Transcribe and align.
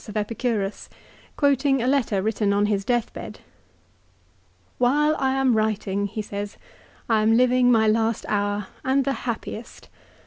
348 0.03 0.57
LIFE 0.63 0.73
OF 0.73 0.73
CICERO. 0.73 0.87
of 0.87 0.87
Epicurus, 0.87 0.89
quoting 1.37 1.81
a 1.83 1.87
letter 1.87 2.21
written 2.23 2.53
on 2.53 2.65
his 2.65 2.83
death 2.83 3.13
bed." 3.13 3.39
While 4.79 5.15
I 5.19 5.33
am 5.35 5.55
writing," 5.55 6.07
he 6.07 6.23
says," 6.23 6.57
I 7.07 7.21
am 7.21 7.37
living 7.37 7.71
my 7.71 7.87
last 7.87 8.25
hour, 8.27 8.65
and 8.83 9.05
the 9.05 9.13
happiest. 9.29 9.89